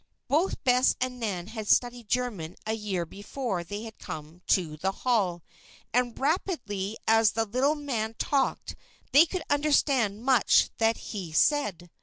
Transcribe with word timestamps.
Both 0.27 0.63
Bess 0.63 0.95
and 0.99 1.19
Nan 1.19 1.45
had 1.45 1.67
studied 1.67 2.09
German 2.09 2.55
a 2.65 2.73
year 2.73 3.05
before 3.05 3.63
they 3.63 3.91
came 3.99 4.41
to 4.47 4.75
the 4.77 4.91
Hall, 4.91 5.43
and 5.93 6.17
rapidly 6.19 6.97
as 7.07 7.33
the 7.33 7.45
little 7.45 7.75
man 7.75 8.15
talked 8.15 8.75
they 9.11 9.27
could 9.27 9.43
understand 9.47 10.23
much 10.23 10.71
that 10.79 10.97
he 11.13 11.31
said. 11.31 11.91